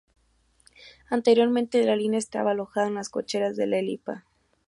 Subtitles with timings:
[1.11, 4.25] Anteriormente, la línea estaba alojada en las cocheras de La Elipa.